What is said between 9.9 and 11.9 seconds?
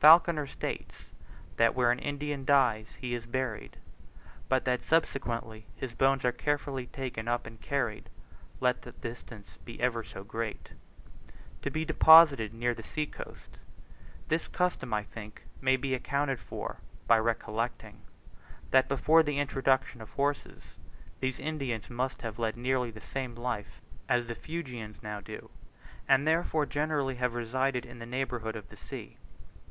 so great, to be